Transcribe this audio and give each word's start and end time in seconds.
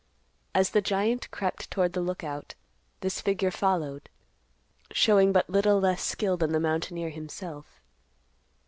As 0.55 0.71
the 0.71 0.81
giant 0.81 1.29
crept 1.29 1.69
toward 1.69 1.93
the 1.93 2.01
Lookout, 2.01 2.55
this 3.01 3.21
figure 3.21 3.51
followed, 3.51 4.09
showing 4.91 5.31
but 5.31 5.47
little 5.47 5.79
less 5.79 6.01
skill 6.03 6.37
than 6.37 6.53
the 6.53 6.59
mountaineer 6.59 7.11
himself. 7.11 7.83